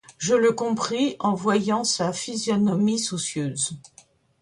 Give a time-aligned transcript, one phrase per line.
[0.17, 3.79] Je le compris en voyant sa physionomie soucieuse.